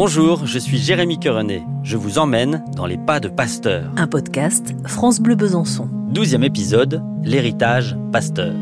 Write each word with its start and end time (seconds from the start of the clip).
Bonjour, 0.00 0.46
je 0.46 0.60
suis 0.60 0.78
Jérémy 0.78 1.18
Querenet. 1.18 1.64
Je 1.82 1.96
vous 1.96 2.18
emmène 2.18 2.62
dans 2.76 2.86
les 2.86 2.96
pas 2.96 3.18
de 3.18 3.28
Pasteur. 3.28 3.90
Un 3.96 4.06
podcast 4.06 4.72
France 4.86 5.18
Bleu 5.18 5.34
Besançon. 5.34 5.88
Douzième 6.12 6.44
épisode, 6.44 7.02
l'héritage 7.24 7.96
Pasteur. 8.12 8.54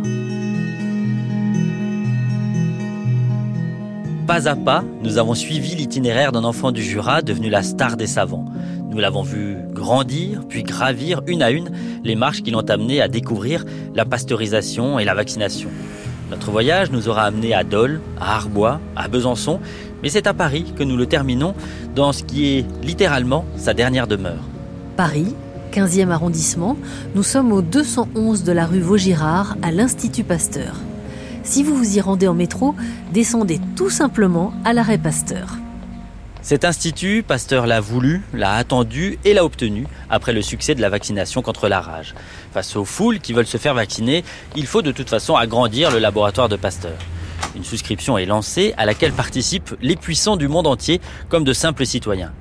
Pas 4.26 4.48
à 4.48 4.56
pas, 4.56 4.82
nous 5.02 5.18
avons 5.18 5.34
suivi 5.34 5.74
l'itinéraire 5.74 6.32
d'un 6.32 6.42
enfant 6.42 6.72
du 6.72 6.82
Jura 6.82 7.20
devenu 7.20 7.50
la 7.50 7.62
star 7.62 7.98
des 7.98 8.06
savants. 8.06 8.46
Nous 8.88 8.98
l'avons 8.98 9.22
vu 9.22 9.58
grandir, 9.72 10.40
puis 10.48 10.62
gravir 10.62 11.20
une 11.26 11.42
à 11.42 11.50
une 11.50 11.70
les 12.02 12.14
marches 12.14 12.42
qui 12.44 12.50
l'ont 12.50 12.70
amené 12.70 13.02
à 13.02 13.08
découvrir 13.08 13.66
la 13.94 14.06
pasteurisation 14.06 14.98
et 14.98 15.04
la 15.04 15.12
vaccination. 15.12 15.68
Notre 16.30 16.50
voyage 16.50 16.90
nous 16.90 17.08
aura 17.08 17.22
amené 17.22 17.54
à 17.54 17.62
Dole, 17.62 18.00
à 18.18 18.34
Arbois, 18.34 18.80
à 18.96 19.06
Besançon, 19.06 19.60
mais 20.02 20.08
c'est 20.08 20.26
à 20.26 20.34
Paris 20.34 20.72
que 20.76 20.82
nous 20.82 20.96
le 20.96 21.06
terminons 21.06 21.54
dans 21.94 22.12
ce 22.12 22.22
qui 22.22 22.46
est 22.46 22.66
littéralement 22.82 23.44
sa 23.56 23.74
dernière 23.74 24.06
demeure. 24.06 24.42
Paris, 24.96 25.34
15e 25.72 26.10
arrondissement, 26.10 26.76
nous 27.14 27.22
sommes 27.22 27.52
au 27.52 27.62
211 27.62 28.44
de 28.44 28.52
la 28.52 28.66
rue 28.66 28.80
Vaugirard 28.80 29.56
à 29.62 29.70
l'Institut 29.72 30.24
Pasteur. 30.24 30.76
Si 31.42 31.62
vous 31.62 31.76
vous 31.76 31.96
y 31.96 32.00
rendez 32.00 32.26
en 32.26 32.34
métro, 32.34 32.74
descendez 33.12 33.60
tout 33.76 33.90
simplement 33.90 34.52
à 34.64 34.72
l'arrêt 34.72 34.98
Pasteur. 34.98 35.58
Cet 36.42 36.64
institut, 36.64 37.24
Pasteur 37.26 37.66
l'a 37.66 37.80
voulu, 37.80 38.22
l'a 38.32 38.54
attendu 38.54 39.18
et 39.24 39.34
l'a 39.34 39.44
obtenu 39.44 39.86
après 40.08 40.32
le 40.32 40.42
succès 40.42 40.76
de 40.76 40.80
la 40.80 40.88
vaccination 40.88 41.42
contre 41.42 41.68
la 41.68 41.80
rage. 41.80 42.14
Face 42.52 42.76
aux 42.76 42.84
foules 42.84 43.18
qui 43.18 43.32
veulent 43.32 43.46
se 43.46 43.58
faire 43.58 43.74
vacciner, 43.74 44.24
il 44.54 44.66
faut 44.66 44.82
de 44.82 44.92
toute 44.92 45.10
façon 45.10 45.34
agrandir 45.34 45.90
le 45.90 45.98
laboratoire 45.98 46.48
de 46.48 46.54
Pasteur. 46.54 46.96
Une 47.56 47.64
souscription 47.64 48.18
est 48.18 48.26
lancée 48.26 48.74
à 48.76 48.84
laquelle 48.84 49.12
participent 49.12 49.74
les 49.80 49.96
puissants 49.96 50.36
du 50.36 50.46
monde 50.46 50.66
entier 50.66 51.00
comme 51.30 51.42
de 51.42 51.54
simples 51.54 51.86
citoyens. 51.86 52.32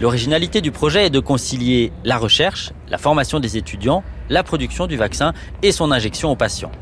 L'originalité 0.00 0.62
du 0.62 0.72
projet 0.72 1.06
est 1.06 1.10
de 1.10 1.20
concilier 1.20 1.92
la 2.02 2.16
recherche, 2.16 2.72
la 2.88 2.96
formation 2.96 3.40
des 3.40 3.58
étudiants, 3.58 4.02
la 4.30 4.42
production 4.42 4.86
du 4.86 4.96
vaccin 4.96 5.34
et 5.62 5.70
son 5.70 5.92
injection 5.92 6.30
aux 6.30 6.36
patients. 6.36 6.72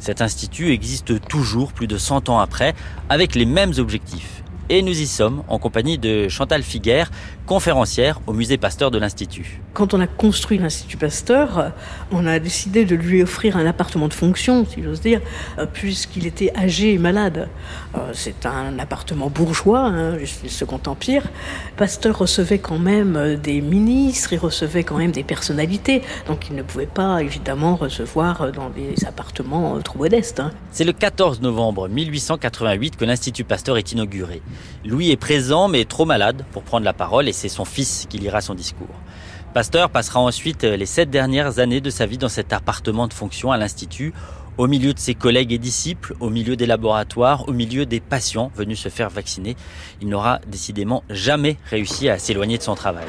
Cet 0.00 0.20
institut 0.20 0.72
existe 0.72 1.26
toujours 1.28 1.72
plus 1.72 1.86
de 1.86 1.96
100 1.96 2.28
ans 2.28 2.40
après 2.40 2.74
avec 3.08 3.36
les 3.36 3.46
mêmes 3.46 3.72
objectifs 3.78 4.37
et 4.68 4.82
nous 4.82 5.00
y 5.00 5.06
sommes 5.06 5.42
en 5.48 5.58
compagnie 5.58 5.98
de 5.98 6.28
Chantal 6.28 6.62
Figuère, 6.62 7.10
conférencière 7.46 8.20
au 8.26 8.32
musée 8.32 8.58
Pasteur 8.58 8.90
de 8.90 8.98
l'Institut. 8.98 9.62
Quand 9.72 9.94
on 9.94 10.00
a 10.00 10.06
construit 10.06 10.58
l'Institut 10.58 10.96
Pasteur, 10.96 11.72
on 12.12 12.26
a 12.26 12.38
décidé 12.38 12.84
de 12.84 12.94
lui 12.94 13.22
offrir 13.22 13.56
un 13.56 13.64
appartement 13.64 14.08
de 14.08 14.14
fonction, 14.14 14.66
si 14.66 14.82
j'ose 14.82 15.00
dire, 15.00 15.20
euh, 15.58 15.66
puisqu'il 15.66 16.26
était 16.26 16.52
âgé 16.56 16.92
et 16.92 16.98
malade. 16.98 17.48
Euh, 17.94 18.10
c'est 18.12 18.44
un 18.44 18.78
appartement 18.78 19.30
bourgeois, 19.30 19.80
hein, 19.80 20.16
le 20.16 20.48
Second 20.48 20.80
Empire. 20.86 21.22
Pasteur 21.76 22.18
recevait 22.18 22.58
quand 22.58 22.78
même 22.78 23.16
euh, 23.16 23.36
des 23.36 23.60
ministres, 23.60 24.32
il 24.32 24.38
recevait 24.38 24.84
quand 24.84 24.98
même 24.98 25.12
des 25.12 25.24
personnalités, 25.24 26.02
donc 26.26 26.48
il 26.50 26.56
ne 26.56 26.62
pouvait 26.62 26.86
pas 26.86 27.22
évidemment 27.22 27.76
recevoir 27.76 28.52
dans 28.52 28.68
des 28.68 29.06
appartements 29.06 29.80
trop 29.80 29.98
modestes. 29.98 30.40
Hein. 30.40 30.50
C'est 30.70 30.84
le 30.84 30.92
14 30.92 31.40
novembre 31.40 31.88
1888 31.88 32.96
que 32.96 33.04
l'Institut 33.04 33.44
Pasteur 33.44 33.78
est 33.78 33.92
inauguré. 33.92 34.42
Louis 34.84 35.10
est 35.10 35.16
présent 35.16 35.68
mais 35.68 35.84
trop 35.84 36.04
malade 36.04 36.44
pour 36.52 36.62
prendre 36.62 36.84
la 36.84 36.92
parole 36.92 37.28
et 37.28 37.32
c'est 37.32 37.48
son 37.48 37.64
fils 37.64 38.06
qui 38.08 38.18
lira 38.18 38.40
son 38.40 38.54
discours. 38.54 38.86
Pasteur 39.54 39.90
passera 39.90 40.20
ensuite 40.20 40.62
les 40.64 40.86
sept 40.86 41.10
dernières 41.10 41.58
années 41.58 41.80
de 41.80 41.90
sa 41.90 42.06
vie 42.06 42.18
dans 42.18 42.28
cet 42.28 42.52
appartement 42.52 43.08
de 43.08 43.14
fonction 43.14 43.50
à 43.50 43.56
l'Institut, 43.56 44.12
au 44.58 44.66
milieu 44.66 44.92
de 44.92 44.98
ses 44.98 45.14
collègues 45.14 45.52
et 45.52 45.58
disciples, 45.58 46.14
au 46.20 46.30
milieu 46.30 46.56
des 46.56 46.66
laboratoires, 46.66 47.48
au 47.48 47.52
milieu 47.52 47.86
des 47.86 48.00
patients 48.00 48.50
venus 48.54 48.80
se 48.80 48.88
faire 48.88 49.08
vacciner. 49.08 49.56
Il 50.02 50.08
n'aura 50.08 50.40
décidément 50.46 51.04
jamais 51.08 51.56
réussi 51.70 52.08
à 52.08 52.18
s'éloigner 52.18 52.58
de 52.58 52.62
son 52.62 52.74
travail. 52.74 53.06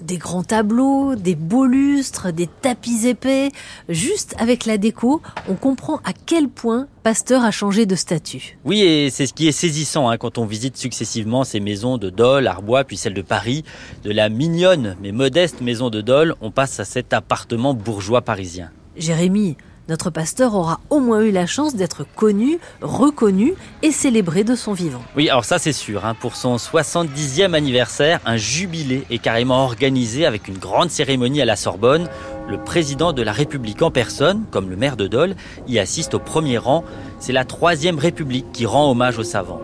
Des 0.00 0.16
grands 0.16 0.42
tableaux, 0.42 1.14
des 1.14 1.34
beaux 1.34 1.66
lustres, 1.66 2.32
des 2.32 2.46
tapis 2.46 3.06
épais. 3.06 3.50
Juste 3.88 4.34
avec 4.38 4.66
la 4.66 4.78
déco, 4.78 5.20
on 5.48 5.54
comprend 5.54 5.96
à 6.04 6.12
quel 6.26 6.48
point 6.48 6.86
Pasteur 7.02 7.44
a 7.44 7.50
changé 7.50 7.86
de 7.86 7.94
statut. 7.94 8.58
Oui, 8.64 8.82
et 8.82 9.10
c'est 9.10 9.26
ce 9.26 9.32
qui 9.32 9.48
est 9.48 9.52
saisissant 9.52 10.08
hein, 10.08 10.18
quand 10.18 10.38
on 10.38 10.44
visite 10.44 10.76
successivement 10.76 11.44
ces 11.44 11.60
maisons 11.60 11.98
de 11.98 12.10
Dole, 12.10 12.46
Arbois, 12.46 12.84
puis 12.84 12.96
celle 12.96 13.14
de 13.14 13.22
Paris. 13.22 13.64
De 14.04 14.10
la 14.10 14.28
mignonne 14.28 14.96
mais 15.02 15.12
modeste 15.12 15.60
maison 15.60 15.90
de 15.90 16.00
Dole, 16.00 16.34
on 16.40 16.50
passe 16.50 16.80
à 16.80 16.84
cet 16.84 17.12
appartement 17.12 17.74
bourgeois 17.74 18.22
parisien. 18.22 18.70
Jérémy, 18.96 19.56
notre 19.90 20.08
pasteur 20.08 20.54
aura 20.54 20.80
au 20.88 21.00
moins 21.00 21.20
eu 21.20 21.32
la 21.32 21.46
chance 21.46 21.74
d'être 21.74 22.06
connu, 22.14 22.60
reconnu 22.80 23.54
et 23.82 23.90
célébré 23.90 24.44
de 24.44 24.54
son 24.54 24.72
vivant. 24.72 25.02
Oui, 25.16 25.28
alors 25.28 25.44
ça 25.44 25.58
c'est 25.58 25.72
sûr. 25.72 26.06
Hein. 26.06 26.14
Pour 26.18 26.36
son 26.36 26.56
70e 26.56 27.54
anniversaire, 27.54 28.20
un 28.24 28.36
jubilé 28.36 29.04
est 29.10 29.18
carrément 29.18 29.64
organisé 29.64 30.26
avec 30.26 30.46
une 30.46 30.58
grande 30.58 30.90
cérémonie 30.90 31.42
à 31.42 31.44
la 31.44 31.56
Sorbonne. 31.56 32.08
Le 32.48 32.58
président 32.58 33.12
de 33.12 33.22
la 33.22 33.32
République 33.32 33.82
en 33.82 33.90
personne, 33.90 34.44
comme 34.52 34.70
le 34.70 34.76
maire 34.76 34.96
de 34.96 35.08
Dole, 35.08 35.34
y 35.66 35.80
assiste 35.80 36.14
au 36.14 36.20
premier 36.20 36.58
rang. 36.58 36.84
C'est 37.18 37.32
la 37.32 37.44
troisième 37.44 37.98
République 37.98 38.52
qui 38.52 38.66
rend 38.66 38.90
hommage 38.90 39.18
aux 39.18 39.24
savants. 39.24 39.60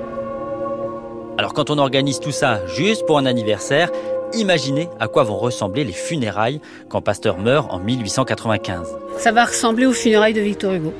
Alors 1.38 1.52
quand 1.52 1.70
on 1.70 1.78
organise 1.78 2.18
tout 2.18 2.32
ça 2.32 2.66
juste 2.66 3.06
pour 3.06 3.18
un 3.18 3.26
anniversaire, 3.26 3.90
Imaginez 4.36 4.90
à 5.00 5.08
quoi 5.08 5.22
vont 5.22 5.38
ressembler 5.38 5.82
les 5.82 5.92
funérailles 5.92 6.60
quand 6.90 7.00
Pasteur 7.00 7.38
meurt 7.38 7.72
en 7.72 7.78
1895. 7.78 8.86
Ça 9.18 9.32
va 9.32 9.46
ressembler 9.46 9.86
aux 9.86 9.92
funérailles 9.92 10.34
de 10.34 10.42
Victor 10.42 10.74
Hugo. 10.74 10.92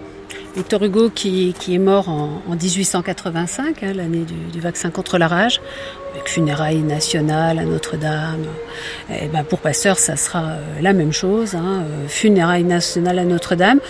Victor 0.57 0.83
Hugo 0.83 1.11
qui, 1.11 1.55
est 1.69 1.79
mort 1.79 2.09
en, 2.09 2.41
1885, 2.49 3.83
hein, 3.83 3.93
l'année 3.95 4.25
du, 4.53 4.59
vaccin 4.59 4.89
contre 4.89 5.19
la 5.19 5.29
rage, 5.29 5.61
avec 6.15 6.29
funérailles 6.29 6.81
nationales 6.81 7.59
à 7.59 7.65
Notre-Dame. 7.65 8.47
Et 9.11 9.25
eh 9.25 9.29
ben 9.29 9.45
pour 9.45 9.59
Pasteur, 9.59 9.99
ça 9.99 10.17
sera 10.17 10.45
euh, 10.45 10.61
la 10.81 10.95
même 10.95 11.13
chose, 11.13 11.55
hein, 11.55 11.83
euh, 11.83 12.09
funérailles 12.09 12.65
nationales 12.65 13.19
à 13.19 13.25
Notre-Dame. 13.25 13.81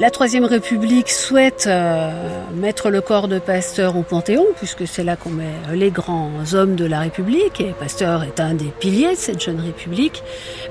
La 0.00 0.10
Troisième 0.10 0.46
République 0.46 1.10
souhaite 1.10 1.66
euh, 1.66 2.10
mettre 2.54 2.88
le 2.88 3.02
corps 3.02 3.28
de 3.28 3.38
Pasteur 3.38 3.98
au 3.98 4.02
Panthéon, 4.02 4.46
puisque 4.56 4.86
c'est 4.88 5.04
là 5.04 5.14
qu'on 5.14 5.28
met 5.28 5.52
les 5.74 5.90
grands 5.90 6.30
hommes 6.54 6.74
de 6.74 6.86
la 6.86 7.00
République, 7.00 7.60
et 7.60 7.74
Pasteur 7.78 8.22
est 8.22 8.40
un 8.40 8.54
des 8.54 8.72
piliers 8.80 9.10
de 9.10 9.16
cette 9.16 9.42
jeune 9.42 9.60
République. 9.60 10.22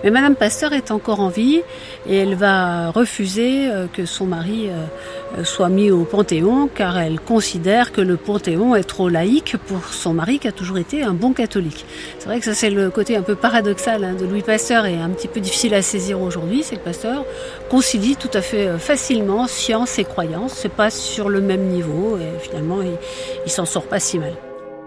Mais 0.04 0.10
Madame 0.10 0.34
Pasteur 0.34 0.74
est 0.74 0.90
encore 0.90 1.20
en 1.20 1.28
vie, 1.28 1.62
et 2.10 2.16
elle 2.16 2.34
va 2.34 2.90
refuser 2.90 3.68
euh, 3.68 3.86
que 3.94 4.08
son 4.08 4.26
mari 4.26 4.68
euh, 4.68 5.44
soit 5.44 5.70
mis 5.70 5.92
au 5.92 6.06
Panthéon, 6.06 6.68
car 6.68 6.98
elle 6.98 7.20
considère 7.20 7.92
que 7.92 8.02
le 8.02 8.18
Panthéon 8.18 8.76
est 8.76 8.84
trop 8.84 9.10
laïque 9.10 9.58
pour 9.68 9.94
son 9.94 10.14
mari, 10.14 10.40
qui 10.40 10.48
a 10.48 10.52
toujours 10.52 10.80
été 10.80 11.04
un 11.04 11.14
bon 11.14 11.34
catholique. 11.34 11.86
C'est 12.18 12.26
vrai 12.26 12.40
que 12.40 12.46
ça 12.46 12.56
c'est 12.56 12.72
le 12.72 12.90
côté 12.90 13.16
un 13.16 13.22
peu 13.22 13.36
paradoxal 13.36 14.04
hein, 14.04 14.16
de 14.20 14.26
Louis 14.26 14.42
Pasteur, 14.42 14.88
et 14.88 14.96
un 14.96 15.10
petit 15.10 15.28
peu 15.28 15.40
difficile 15.40 15.76
à 15.76 15.84
saisir 15.84 16.20
aujourd'hui, 16.20 16.64
c'est 16.64 16.78
que 16.78 16.84
Pasteur 16.84 17.26
concilie 17.70 18.16
tout 18.16 18.32
à 18.34 18.42
fait 18.42 18.80
facilement 18.80 19.19
science 19.48 20.00
et 20.00 20.04
croyance, 20.04 20.54
c'est 20.54 20.70
pas 20.70 20.90
sur 20.90 21.30
le 21.30 21.42
même 21.42 21.68
niveau 21.68 22.18
et 22.18 22.40
finalement 22.40 22.82
il, 22.82 22.98
il 23.46 23.52
s'en 23.52 23.66
sort 23.66 23.88
pas 23.88 24.00
si 24.00 24.20
mal. 24.20 24.34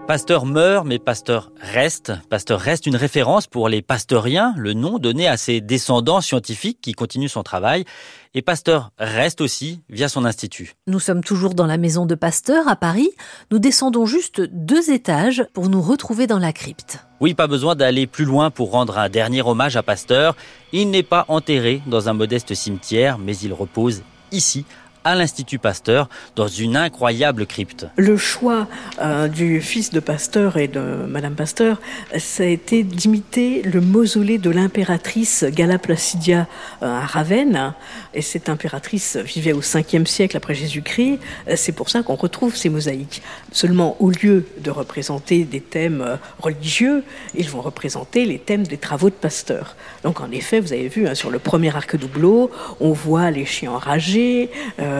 Pasteur 0.05 0.45
meurt, 0.45 0.85
mais 0.85 0.99
Pasteur 0.99 1.49
reste. 1.61 2.11
Pasteur 2.29 2.59
reste 2.59 2.85
une 2.85 2.97
référence 2.97 3.47
pour 3.47 3.69
les 3.69 3.81
pasteuriens, 3.81 4.53
le 4.57 4.73
nom 4.73 4.99
donné 4.99 5.29
à 5.29 5.37
ses 5.37 5.61
descendants 5.61 6.19
scientifiques 6.19 6.79
qui 6.81 6.91
continuent 6.91 7.29
son 7.29 7.41
travail. 7.41 7.85
Et 8.33 8.41
Pasteur 8.41 8.91
reste 8.97 9.39
aussi 9.39 9.81
via 9.87 10.09
son 10.09 10.25
institut. 10.25 10.73
Nous 10.87 10.99
sommes 10.99 11.23
toujours 11.23 11.53
dans 11.53 11.67
la 11.67 11.77
maison 11.77 12.05
de 12.05 12.15
Pasteur 12.15 12.67
à 12.67 12.75
Paris. 12.75 13.11
Nous 13.49 13.59
descendons 13.59 14.05
juste 14.05 14.41
deux 14.41 14.91
étages 14.91 15.45
pour 15.53 15.69
nous 15.69 15.81
retrouver 15.81 16.27
dans 16.27 16.39
la 16.39 16.51
crypte. 16.51 16.99
Oui, 17.21 17.33
pas 17.33 17.47
besoin 17.47 17.75
d'aller 17.75 18.05
plus 18.05 18.25
loin 18.25 18.51
pour 18.51 18.71
rendre 18.71 18.97
un 18.97 19.07
dernier 19.07 19.41
hommage 19.41 19.77
à 19.77 19.83
Pasteur. 19.83 20.35
Il 20.73 20.89
n'est 20.89 21.03
pas 21.03 21.23
enterré 21.29 21.81
dans 21.87 22.09
un 22.09 22.13
modeste 22.13 22.53
cimetière, 22.55 23.19
mais 23.19 23.37
il 23.37 23.53
repose 23.53 24.03
ici 24.33 24.65
à 25.03 25.15
l'Institut 25.15 25.59
Pasteur 25.59 26.09
dans 26.35 26.47
une 26.47 26.77
incroyable 26.77 27.45
crypte. 27.45 27.87
Le 27.97 28.17
choix 28.17 28.67
euh, 29.01 29.27
du 29.27 29.61
fils 29.61 29.91
de 29.91 29.99
Pasteur 29.99 30.57
et 30.57 30.67
de 30.67 30.79
Madame 31.07 31.35
Pasteur, 31.35 31.81
ça 32.17 32.43
a 32.43 32.47
été 32.47 32.83
d'imiter 32.83 33.61
le 33.63 33.81
mausolée 33.81 34.37
de 34.37 34.49
l'impératrice 34.49 35.43
Gala 35.43 35.77
Placidia 35.77 36.47
euh, 36.81 36.85
à 36.85 37.05
Ravenne. 37.05 37.73
Et 38.13 38.21
cette 38.21 38.49
impératrice 38.49 39.17
vivait 39.17 39.53
au 39.53 39.61
5e 39.61 40.05
siècle 40.05 40.37
après 40.37 40.55
Jésus-Christ. 40.55 41.19
C'est 41.55 41.71
pour 41.71 41.89
ça 41.89 42.03
qu'on 42.03 42.15
retrouve 42.15 42.55
ces 42.55 42.69
mosaïques. 42.69 43.21
Seulement, 43.51 43.97
au 43.99 44.09
lieu 44.09 44.45
de 44.59 44.71
représenter 44.71 45.43
des 45.43 45.61
thèmes 45.61 46.01
euh, 46.01 46.15
religieux, 46.39 47.03
ils 47.35 47.49
vont 47.49 47.61
représenter 47.61 48.25
les 48.25 48.39
thèmes 48.39 48.65
des 48.65 48.77
travaux 48.77 49.09
de 49.09 49.15
Pasteur. 49.15 49.75
Donc, 50.03 50.21
en 50.21 50.31
effet, 50.31 50.59
vous 50.59 50.73
avez 50.73 50.87
vu 50.87 51.07
hein, 51.07 51.15
sur 51.15 51.31
le 51.31 51.39
premier 51.39 51.75
arc 51.75 51.95
doubleau, 51.95 52.51
on 52.79 52.91
voit 52.91 53.31
les 53.31 53.45
chiens 53.45 53.71
enragés, 53.71 54.49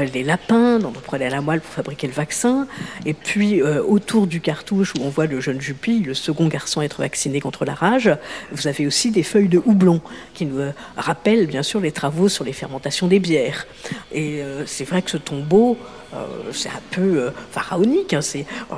les 0.01 0.23
lapins 0.23 0.79
dont 0.79 0.93
on 0.95 0.99
prenait 0.99 1.29
la 1.29 1.41
moelle 1.41 1.61
pour 1.61 1.73
fabriquer 1.73 2.07
le 2.07 2.13
vaccin, 2.13 2.67
et 3.05 3.13
puis 3.13 3.61
euh, 3.61 3.83
autour 3.83 4.27
du 4.27 4.41
cartouche 4.41 4.93
où 4.95 5.03
on 5.03 5.09
voit 5.09 5.25
le 5.25 5.39
jeune 5.39 5.61
Juppie, 5.61 5.99
le 5.99 6.13
second 6.13 6.47
garçon 6.47 6.81
être 6.81 7.01
vacciné 7.01 7.39
contre 7.39 7.65
la 7.65 7.73
rage, 7.73 8.11
vous 8.51 8.67
avez 8.67 8.87
aussi 8.87 9.11
des 9.11 9.23
feuilles 9.23 9.49
de 9.49 9.61
houblon 9.65 10.01
qui 10.33 10.45
nous 10.45 10.61
rappellent 10.97 11.47
bien 11.47 11.63
sûr 11.63 11.79
les 11.79 11.91
travaux 11.91 12.29
sur 12.29 12.43
les 12.43 12.53
fermentations 12.53 13.07
des 13.07 13.19
bières. 13.19 13.67
Et 14.13 14.41
c'est 14.65 14.85
vrai 14.85 15.01
que 15.01 15.11
ce 15.11 15.17
tombeau 15.17 15.77
euh, 16.15 16.51
c'est 16.51 16.69
un 16.69 16.81
peu 16.91 17.01
euh, 17.01 17.31
pharaonique, 17.51 18.13
hein, 18.13 18.19
euh, 18.35 18.75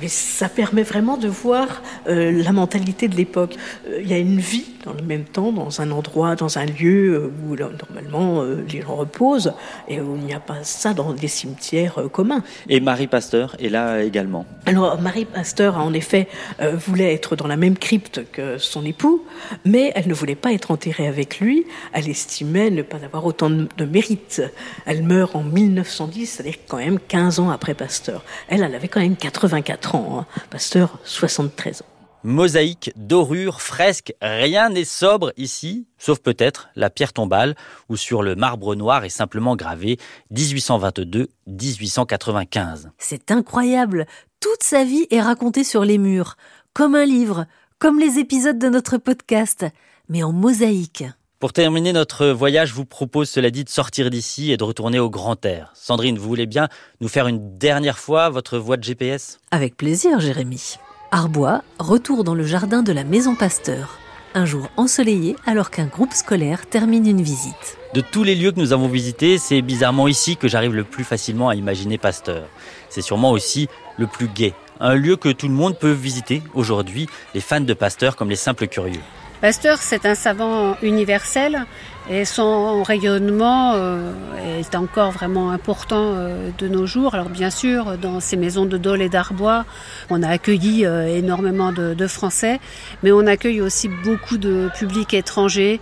mais 0.00 0.08
ça 0.08 0.48
permet 0.48 0.82
vraiment 0.82 1.16
de 1.16 1.28
voir 1.28 1.82
la 2.06 2.52
mentalité 2.52 3.08
de 3.08 3.16
l'époque. 3.16 3.56
Il 4.00 4.08
y 4.08 4.12
a 4.12 4.18
une 4.18 4.38
vie 4.38 4.66
dans 4.84 4.92
le 4.92 5.02
même 5.02 5.24
temps, 5.24 5.52
dans 5.52 5.80
un 5.80 5.90
endroit, 5.90 6.34
dans 6.34 6.58
un 6.58 6.66
lieu 6.66 7.30
où 7.44 7.54
normalement 7.54 8.42
les 8.42 8.82
gens 8.82 8.96
reposent, 8.96 9.52
et 9.88 9.96
il 9.96 10.26
n'y 10.30 10.36
a 10.36 10.40
pas 10.40 10.62
ça 10.62 10.94
dans 10.94 11.12
des 11.12 11.28
cimetières 11.28 12.00
communs. 12.12 12.42
Et 12.68 12.80
Marie 12.80 13.06
Pasteur 13.06 13.56
est 13.60 13.68
là 13.68 14.02
également. 14.02 14.46
Alors 14.66 15.00
Marie 15.00 15.24
Pasteur, 15.24 15.78
en 15.78 15.92
effet, 15.92 16.28
voulait 16.60 17.14
être 17.14 17.36
dans 17.36 17.46
la 17.46 17.56
même 17.56 17.76
crypte 17.76 18.22
que 18.30 18.58
son 18.58 18.84
époux, 18.84 19.24
mais 19.64 19.92
elle 19.94 20.08
ne 20.08 20.14
voulait 20.14 20.34
pas 20.34 20.52
être 20.52 20.70
enterrée 20.70 21.06
avec 21.06 21.40
lui. 21.40 21.66
Elle 21.92 22.08
estimait 22.08 22.70
ne 22.70 22.82
pas 22.82 22.98
avoir 23.04 23.24
autant 23.26 23.50
de 23.50 23.84
mérite. 23.84 24.42
Elle 24.86 25.02
meurt 25.02 25.34
en 25.34 25.42
1910, 25.42 26.42
quand 26.68 26.78
même 26.78 26.98
15 26.98 27.40
ans 27.40 27.50
après 27.50 27.74
Pasteur. 27.74 28.24
Elle, 28.48 28.62
elle 28.62 28.74
avait 28.74 28.88
quand 28.88 29.00
même 29.00 29.16
84 29.16 29.94
ans. 29.94 30.18
Hein. 30.20 30.26
Pasteur, 30.50 30.98
73 31.04 31.82
ans. 31.82 31.89
Mosaïque, 32.22 32.92
dorure, 32.96 33.62
fresque, 33.62 34.12
rien 34.20 34.68
n'est 34.68 34.84
sobre 34.84 35.32
ici, 35.38 35.86
sauf 35.96 36.18
peut-être 36.18 36.68
la 36.76 36.90
pierre 36.90 37.14
tombale, 37.14 37.54
où 37.88 37.96
sur 37.96 38.22
le 38.22 38.34
marbre 38.34 38.74
noir 38.74 39.04
est 39.04 39.08
simplement 39.08 39.56
gravé 39.56 39.96
1822-1895. 40.34 42.90
C'est 42.98 43.30
incroyable, 43.30 44.04
toute 44.38 44.62
sa 44.62 44.84
vie 44.84 45.06
est 45.10 45.22
racontée 45.22 45.64
sur 45.64 45.86
les 45.86 45.96
murs, 45.96 46.36
comme 46.74 46.94
un 46.94 47.06
livre, 47.06 47.46
comme 47.78 47.98
les 47.98 48.18
épisodes 48.18 48.58
de 48.58 48.68
notre 48.68 48.98
podcast, 48.98 49.64
mais 50.10 50.22
en 50.22 50.32
mosaïque. 50.32 51.04
Pour 51.38 51.54
terminer 51.54 51.94
notre 51.94 52.26
voyage, 52.26 52.68
je 52.68 52.74
vous 52.74 52.84
propose, 52.84 53.30
cela 53.30 53.50
dit, 53.50 53.64
de 53.64 53.70
sortir 53.70 54.10
d'ici 54.10 54.52
et 54.52 54.58
de 54.58 54.64
retourner 54.64 54.98
au 54.98 55.08
grand 55.08 55.42
air. 55.46 55.72
Sandrine, 55.74 56.18
vous 56.18 56.28
voulez 56.28 56.44
bien 56.44 56.68
nous 57.00 57.08
faire 57.08 57.28
une 57.28 57.56
dernière 57.56 57.98
fois 57.98 58.28
votre 58.28 58.58
voie 58.58 58.76
de 58.76 58.84
GPS 58.84 59.38
Avec 59.50 59.78
plaisir, 59.78 60.20
Jérémy. 60.20 60.76
Arbois, 61.12 61.64
retour 61.80 62.22
dans 62.22 62.36
le 62.36 62.44
jardin 62.44 62.84
de 62.84 62.92
la 62.92 63.02
Maison 63.02 63.34
Pasteur. 63.34 63.98
Un 64.34 64.44
jour 64.44 64.70
ensoleillé 64.76 65.34
alors 65.44 65.70
qu'un 65.70 65.86
groupe 65.86 66.12
scolaire 66.12 66.66
termine 66.66 67.04
une 67.04 67.20
visite. 67.20 67.78
De 67.94 68.00
tous 68.00 68.22
les 68.22 68.36
lieux 68.36 68.52
que 68.52 68.60
nous 68.60 68.72
avons 68.72 68.86
visités, 68.86 69.36
c'est 69.36 69.60
bizarrement 69.60 70.06
ici 70.06 70.36
que 70.36 70.46
j'arrive 70.46 70.72
le 70.72 70.84
plus 70.84 71.02
facilement 71.02 71.48
à 71.48 71.56
imaginer 71.56 71.98
Pasteur. 71.98 72.44
C'est 72.90 73.02
sûrement 73.02 73.32
aussi 73.32 73.68
le 73.98 74.06
plus 74.06 74.28
gai. 74.28 74.54
Un 74.78 74.94
lieu 74.94 75.16
que 75.16 75.30
tout 75.30 75.48
le 75.48 75.54
monde 75.54 75.76
peut 75.76 75.90
visiter 75.90 76.44
aujourd'hui, 76.54 77.08
les 77.34 77.40
fans 77.40 77.60
de 77.60 77.74
Pasteur 77.74 78.14
comme 78.14 78.30
les 78.30 78.36
simples 78.36 78.68
curieux. 78.68 79.02
Pasteur, 79.40 79.78
c'est 79.78 80.04
un 80.04 80.14
savant 80.14 80.76
universel 80.82 81.64
et 82.10 82.26
son 82.26 82.82
rayonnement 82.82 83.72
euh, 83.74 84.12
est 84.58 84.74
encore 84.74 85.12
vraiment 85.12 85.50
important 85.50 86.12
euh, 86.14 86.50
de 86.58 86.68
nos 86.68 86.84
jours. 86.84 87.14
Alors 87.14 87.30
bien 87.30 87.48
sûr, 87.48 87.96
dans 87.96 88.20
ces 88.20 88.36
maisons 88.36 88.66
de 88.66 88.76
Dole 88.76 89.00
et 89.00 89.08
d'Arbois, 89.08 89.64
on 90.10 90.22
a 90.22 90.28
accueilli 90.28 90.84
euh, 90.84 91.06
énormément 91.06 91.72
de, 91.72 92.06
Français, 92.06 92.60
mais 93.02 93.12
on 93.12 93.26
accueille 93.26 93.62
aussi 93.62 93.88
beaucoup 93.88 94.36
de 94.36 94.68
publics 94.76 95.14
étrangers 95.14 95.80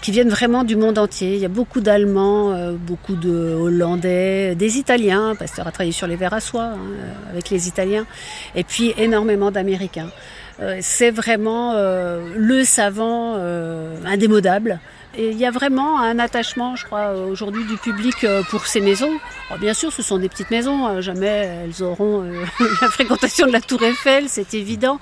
qui 0.00 0.10
viennent 0.10 0.30
vraiment 0.30 0.64
du 0.64 0.76
monde 0.76 0.96
entier. 0.96 1.34
Il 1.34 1.40
y 1.40 1.44
a 1.44 1.48
beaucoup 1.48 1.80
d'Allemands, 1.80 2.72
beaucoup 2.72 3.14
de 3.14 3.54
Hollandais, 3.54 4.54
des 4.54 4.78
Italiens. 4.78 5.34
Pasteur 5.34 5.66
a 5.66 5.70
travaillé 5.70 5.92
sur 5.92 6.06
les 6.06 6.16
verres 6.16 6.34
à 6.34 6.40
soie 6.40 6.64
hein, 6.64 6.78
avec 7.30 7.50
les 7.50 7.68
Italiens, 7.68 8.06
et 8.54 8.64
puis 8.64 8.94
énormément 8.96 9.50
d'Américains. 9.50 10.08
Euh, 10.60 10.78
c'est 10.80 11.10
vraiment 11.10 11.72
euh, 11.74 12.34
le 12.36 12.64
savant 12.64 13.34
euh, 13.36 13.96
indémodable. 14.06 14.80
Et 15.18 15.30
il 15.30 15.38
y 15.38 15.46
a 15.46 15.50
vraiment 15.50 15.98
un 15.98 16.18
attachement, 16.18 16.76
je 16.76 16.84
crois, 16.84 17.12
aujourd'hui 17.12 17.64
du 17.64 17.78
public 17.78 18.26
pour 18.50 18.66
ces 18.66 18.82
maisons. 18.82 19.18
bien 19.58 19.72
sûr, 19.72 19.90
ce 19.90 20.02
sont 20.02 20.18
des 20.18 20.28
petites 20.28 20.50
maisons, 20.50 21.00
jamais 21.00 21.64
elles 21.64 21.82
auront 21.82 22.22
la 22.82 22.90
fréquentation 22.90 23.46
de 23.46 23.52
la 23.52 23.62
Tour 23.62 23.82
Eiffel, 23.82 24.24
c'est 24.28 24.52
évident. 24.52 25.00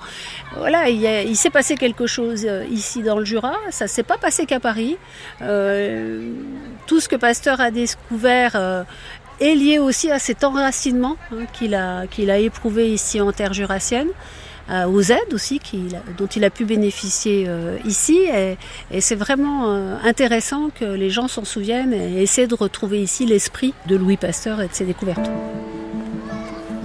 Voilà, 0.55 0.87
il, 0.87 1.03
il 1.03 1.35
s'est 1.35 1.49
passé 1.49 1.75
quelque 1.75 2.07
chose 2.07 2.47
ici 2.71 3.03
dans 3.03 3.19
le 3.19 3.25
Jura, 3.25 3.55
ça 3.71 3.87
s'est 3.87 4.03
pas 4.03 4.17
passé 4.17 4.45
qu'à 4.45 4.61
Paris. 4.61 4.95
tout 5.39 6.99
ce 7.01 7.09
que 7.09 7.17
Pasteur 7.17 7.59
a 7.59 7.69
découvert 7.69 8.85
est 9.41 9.55
lié 9.55 9.79
aussi 9.79 10.11
à 10.11 10.19
cet 10.19 10.45
enracinement 10.45 11.17
hein, 11.33 11.45
qu'il 11.51 11.75
a, 11.75 12.07
qu'il 12.07 12.31
a 12.31 12.37
éprouvé 12.37 12.93
ici 12.93 13.19
en 13.19 13.33
terre 13.33 13.53
jurassienne. 13.53 14.07
Euh, 14.69 14.87
aux 14.87 15.01
aides 15.01 15.33
aussi 15.33 15.61
dont 16.17 16.25
il 16.25 16.43
a 16.43 16.49
pu 16.49 16.65
bénéficier 16.65 17.45
euh, 17.47 17.77
ici. 17.85 18.19
Et, 18.91 19.01
c'est 19.01 19.15
vraiment 19.15 19.69
euh, 19.69 19.95
intéressant 20.03 20.69
que 20.73 20.85
les 20.85 21.09
gens 21.09 21.27
s'en 21.27 21.45
souviennent 21.45 21.93
et 21.93 22.23
essaient 22.23 22.47
de 22.47 22.55
retrouver 22.55 23.01
ici 23.01 23.25
l'esprit 23.25 23.73
de 23.87 23.95
Louis 23.95 24.17
Pasteur 24.17 24.61
et 24.61 24.67
de 24.67 24.73
ses 24.73 24.85
découvertes. 24.85 25.29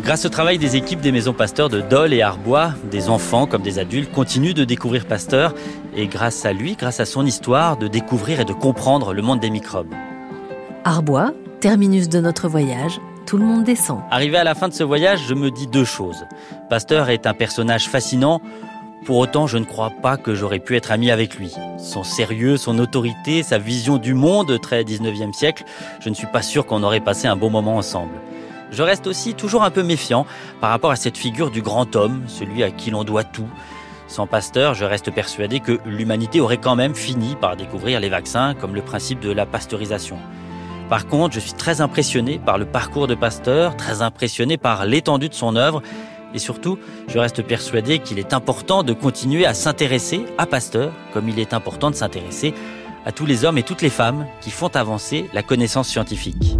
Grâce 0.03 0.25
au 0.25 0.29
travail 0.29 0.59
des 0.59 0.77
équipes 0.77 1.01
des 1.01 1.13
maisons 1.13 1.33
Pasteur 1.33 1.69
de 1.69 1.81
Dole 1.81 2.13
et 2.13 2.23
Arbois, 2.23 2.73
des 2.91 3.09
enfants 3.09 3.47
comme 3.47 3.63
des 3.63 3.79
adultes 3.79 4.11
continuent 4.13 4.55
de 4.55 4.65
découvrir 4.65 5.07
Pasteur 5.07 5.55
et 5.97 6.07
grâce 6.07 6.45
à 6.45 6.53
lui, 6.53 6.75
grâce 6.75 7.01
à 7.01 7.05
son 7.07 7.25
histoire, 7.25 7.77
de 7.77 7.87
découvrir 7.87 8.41
et 8.41 8.45
de 8.45 8.53
comprendre 8.53 9.13
le 9.15 9.23
monde 9.23 9.41
des 9.41 9.51
microbes. 9.51 9.93
Arbois, 10.85 11.33
terminus 11.61 12.09
de 12.09 12.21
notre 12.21 12.49
voyage, 12.49 12.99
tout 13.31 13.39
le 13.39 13.45
monde 13.45 13.63
descend. 13.63 14.01
Arrivé 14.11 14.39
à 14.39 14.43
la 14.43 14.57
fin 14.57 14.67
de 14.67 14.75
ce 14.75 14.83
voyage, 14.83 15.21
je 15.29 15.35
me 15.35 15.53
dis 15.53 15.69
deux 15.69 15.85
choses. 15.85 16.27
Pasteur 16.69 17.11
est 17.11 17.29
un 17.29 17.33
personnage 17.33 17.89
fascinant. 17.89 18.41
Pour 19.05 19.19
autant, 19.19 19.47
je 19.47 19.57
ne 19.57 19.65
crois 19.65 19.93
pas 20.03 20.17
que 20.17 20.35
j'aurais 20.35 20.59
pu 20.59 20.75
être 20.75 20.91
ami 20.91 21.13
avec 21.13 21.37
lui. 21.37 21.55
Son 21.79 22.03
sérieux, 22.03 22.57
son 22.57 22.77
autorité, 22.81 23.45
sa 23.45 23.59
vision 23.59 23.99
du 23.99 24.15
monde 24.15 24.61
très 24.61 24.83
19e 24.83 25.33
siècle, 25.33 25.63
je 26.01 26.09
ne 26.09 26.15
suis 26.15 26.27
pas 26.27 26.43
sûr 26.43 26.67
qu'on 26.67 26.83
aurait 26.83 26.99
passé 26.99 27.29
un 27.29 27.37
bon 27.37 27.51
moment 27.51 27.77
ensemble. 27.77 28.15
Je 28.73 28.83
reste 28.83 29.07
aussi 29.07 29.35
toujours 29.35 29.63
un 29.63 29.71
peu 29.71 29.85
méfiant 29.85 30.27
par 30.61 30.71
rapport 30.71 30.91
à 30.91 30.97
cette 30.97 31.17
figure 31.17 31.53
du 31.53 31.63
grand 31.63 31.95
homme, 31.95 32.25
celui 32.27 32.65
à 32.65 32.73
qui 32.73 32.91
l'on 32.91 33.05
doit 33.05 33.23
tout. 33.23 33.49
Sans 34.09 34.27
Pasteur, 34.27 34.75
je 34.75 34.85
reste 34.85 35.13
persuadé 35.13 35.61
que 35.61 35.79
l'humanité 35.87 36.41
aurait 36.41 36.59
quand 36.59 36.75
même 36.75 36.97
fini 36.97 37.37
par 37.41 37.55
découvrir 37.55 38.01
les 38.01 38.09
vaccins 38.09 38.55
comme 38.55 38.75
le 38.75 38.83
principe 38.83 39.21
de 39.21 39.31
la 39.31 39.47
pasteurisation. 39.47 40.19
Par 40.91 41.07
contre, 41.07 41.37
je 41.37 41.41
suis 41.41 41.53
très 41.53 41.81
impressionné 41.81 42.41
par 42.45 42.59
le 42.59 42.67
parcours 42.67 43.07
de 43.07 43.15
Pasteur, 43.15 43.77
très 43.77 44.03
impressionné 44.03 44.57
par 44.57 44.87
l'étendue 44.87 45.29
de 45.29 45.35
son 45.35 45.55
œuvre, 45.55 45.83
et 46.35 46.41
surtout, 46.41 46.79
je 47.07 47.17
reste 47.21 47.43
persuadé 47.43 48.01
qu'il 48.01 48.19
est 48.19 48.35
important 48.35 48.83
de 48.83 48.93
continuer 48.93 49.47
à 49.47 49.55
s'intéresser 49.55 50.25
à 50.37 50.47
Pasteur, 50.47 50.93
comme 51.15 51.29
il 51.29 51.39
est 51.39 51.55
important 51.55 51.91
de 51.91 51.95
s'intéresser 51.95 52.55
à 53.07 53.13
tous 53.13 53.25
les 53.25 53.45
hommes 53.45 53.57
et 53.57 53.63
toutes 53.63 53.83
les 53.83 53.89
femmes 53.89 54.27
qui 54.41 54.51
font 54.51 54.67
avancer 54.75 55.31
la 55.33 55.45
connaissance 55.45 55.89
scientifique. 55.89 56.59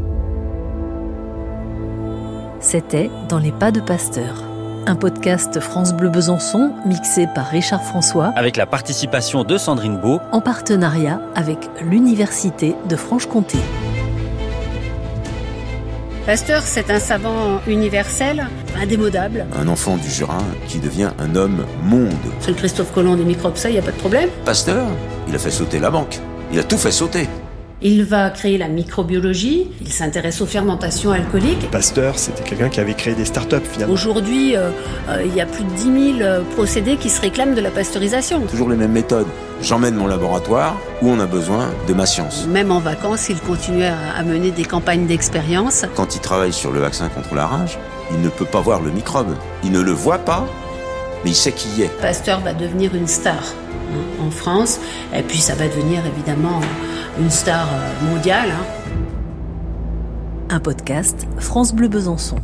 C'était 2.61 3.11
Dans 3.29 3.39
les 3.39 3.53
pas 3.53 3.73
de 3.73 3.81
Pasteur, 3.81 4.45
un 4.87 4.95
podcast 4.95 5.59
France 5.59 5.93
Bleu 5.93 6.09
Besançon 6.09 6.73
mixé 6.87 7.27
par 7.35 7.47
Richard 7.47 7.83
François 7.83 8.33
avec 8.37 8.57
la 8.57 8.67
participation 8.67 9.43
de 9.43 9.59
Sandrine 9.59 9.99
Beau 9.99 10.21
en 10.31 10.41
partenariat 10.41 11.21
avec 11.35 11.59
l'Université 11.83 12.77
de 12.89 12.95
Franche-Comté. 12.95 13.59
Pasteur, 16.27 16.63
c'est 16.63 16.91
un 16.91 17.01
savant 17.01 17.61
universel, 17.67 18.47
indémodable. 18.81 19.47
Un 19.59 19.69
enfant 19.69 19.97
du 19.97 20.09
Jura 20.09 20.39
qui 20.69 20.79
devient 20.79 21.11
un 21.19 21.35
homme 21.35 21.65
monde. 21.83 22.13
C'est 22.41 22.51
le 22.51 22.57
Christophe 22.57 22.93
Colomb 22.93 23.17
des 23.17 23.25
microbes, 23.25 23.57
ça, 23.57 23.71
il 23.71 23.73
n'y 23.73 23.79
a 23.79 23.83
pas 23.83 23.91
de 23.91 23.97
problème. 23.97 24.29
Pasteur, 24.45 24.87
il 25.29 25.35
a 25.35 25.39
fait 25.39 25.51
sauter 25.51 25.79
la 25.79 25.91
banque. 25.91 26.21
Il 26.53 26.59
a 26.59 26.65
tout 26.65 26.79
fait 26.79 26.93
sauter. 26.93 27.27
Il 27.83 28.05
va 28.05 28.29
créer 28.29 28.59
la 28.59 28.69
microbiologie, 28.69 29.67
il 29.81 29.91
s'intéresse 29.91 30.43
aux 30.43 30.47
fermentations 30.47 31.13
alcooliques. 31.13 31.71
Pasteur, 31.71 32.19
c'était 32.19 32.43
quelqu'un 32.43 32.69
qui 32.69 32.79
avait 32.79 32.93
créé 32.93 33.15
des 33.15 33.25
start-up 33.25 33.65
finalement. 33.67 33.95
Aujourd'hui, 33.95 34.55
euh, 34.55 34.71
euh, 35.09 35.23
il 35.25 35.35
y 35.35 35.41
a 35.41 35.47
plus 35.47 35.65
de 35.65 35.71
10 35.71 36.19
000 36.19 36.21
euh, 36.21 36.43
procédés 36.57 36.97
qui 36.97 37.09
se 37.09 37.23
réclament 37.23 37.55
de 37.55 37.61
la 37.63 37.71
pasteurisation. 37.71 38.43
Toujours 38.43 38.69
les 38.69 38.77
mêmes 38.77 38.93
méthodes. 38.93 39.27
J'emmène 39.63 39.95
mon 39.95 40.07
laboratoire 40.07 40.77
où 41.01 41.09
on 41.09 41.19
a 41.21 41.27
besoin 41.27 41.71
de 41.89 41.95
ma 41.95 42.05
science. 42.05 42.47
Même 42.47 42.71
en 42.71 42.81
vacances, 42.81 43.31
il 43.31 43.41
continue 43.41 43.85
à, 43.85 44.23
mener 44.25 44.51
des 44.51 44.65
campagnes 44.65 45.07
d'expérience. 45.07 45.87
Quand 45.97 46.15
il 46.15 46.21
travaille 46.21 46.53
sur 46.53 46.73
le 46.73 46.81
vaccin 46.81 47.09
contre 47.09 47.35
la 47.35 47.47
rage, 47.47 47.79
il 48.13 48.21
ne 48.21 48.29
peut 48.29 48.45
pas 48.45 48.61
voir 48.61 48.83
le 48.83 48.91
microbe. 48.91 49.35
Il 49.65 49.73
ne 49.73 49.81
le 49.81 49.93
voit 49.93 50.19
pas, 50.19 50.47
mais 51.25 51.31
il 51.31 51.37
sait 51.37 51.53
qui 51.53 51.69
y 51.81 51.83
est. 51.83 52.01
Pasteur 52.01 52.41
va 52.41 52.53
devenir 52.53 52.95
une 52.95 53.07
star 53.07 53.35
hein, 53.35 54.25
en 54.27 54.31
France, 54.31 54.81
et 55.15 55.23
puis 55.23 55.39
ça 55.39 55.55
va 55.55 55.69
devenir 55.69 56.05
évidemment 56.07 56.61
une 57.21 57.31
star 57.31 57.69
euh, 57.73 58.11
mondiale. 58.11 58.51
Hein. 58.51 58.65
Un 60.51 60.61
podcast 60.61 61.27
France 61.39 61.73
Bleu 61.73 61.89
Besançon. 61.89 62.37